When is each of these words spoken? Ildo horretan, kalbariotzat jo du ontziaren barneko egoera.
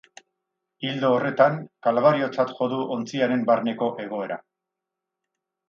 Ildo 0.91 1.11
horretan, 1.17 1.59
kalbariotzat 1.89 2.55
jo 2.61 2.71
du 2.73 2.81
ontziaren 2.97 3.47
barneko 3.53 3.93
egoera. 4.07 4.43